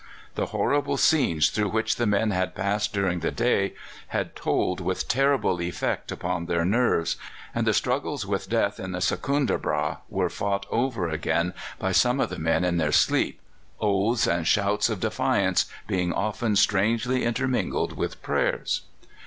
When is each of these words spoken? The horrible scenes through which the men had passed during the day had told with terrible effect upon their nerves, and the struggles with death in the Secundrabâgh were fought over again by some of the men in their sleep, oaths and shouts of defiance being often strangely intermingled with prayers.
The 0.33 0.47
horrible 0.47 0.97
scenes 0.97 1.49
through 1.51 1.69
which 1.69 1.97
the 1.97 2.07
men 2.07 2.31
had 2.31 2.55
passed 2.55 2.91
during 2.91 3.19
the 3.19 3.29
day 3.29 3.73
had 4.07 4.35
told 4.35 4.79
with 4.81 5.07
terrible 5.07 5.61
effect 5.61 6.11
upon 6.11 6.47
their 6.47 6.65
nerves, 6.65 7.17
and 7.53 7.67
the 7.67 7.73
struggles 7.75 8.25
with 8.25 8.49
death 8.49 8.79
in 8.79 8.93
the 8.93 8.97
Secundrabâgh 8.99 9.97
were 10.09 10.31
fought 10.31 10.65
over 10.71 11.07
again 11.07 11.53
by 11.77 11.91
some 11.91 12.19
of 12.19 12.31
the 12.31 12.39
men 12.39 12.63
in 12.65 12.77
their 12.77 12.91
sleep, 12.91 13.39
oaths 13.79 14.25
and 14.25 14.47
shouts 14.47 14.89
of 14.89 14.99
defiance 15.01 15.65
being 15.85 16.11
often 16.11 16.55
strangely 16.55 17.23
intermingled 17.23 17.93
with 17.95 18.23
prayers. 18.23 18.81